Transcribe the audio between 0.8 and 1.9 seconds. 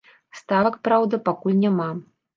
праўда, пакуль няма.